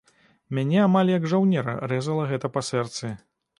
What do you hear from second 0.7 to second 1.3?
амаль як